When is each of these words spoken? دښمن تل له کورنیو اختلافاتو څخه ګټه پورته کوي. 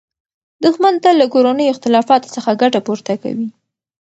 دښمن 0.63 0.93
تل 1.03 1.15
له 1.21 1.25
کورنیو 1.33 1.71
اختلافاتو 1.73 2.33
څخه 2.35 2.59
ګټه 2.61 2.79
پورته 2.85 3.13
کوي. 3.23 3.47